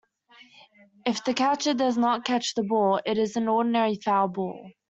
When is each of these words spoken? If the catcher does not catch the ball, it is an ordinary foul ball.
If 1.05 1.23
the 1.23 1.35
catcher 1.35 1.75
does 1.75 1.95
not 1.95 2.25
catch 2.25 2.55
the 2.55 2.63
ball, 2.63 3.01
it 3.05 3.19
is 3.19 3.35
an 3.37 3.47
ordinary 3.47 3.97
foul 4.03 4.29
ball. 4.29 4.71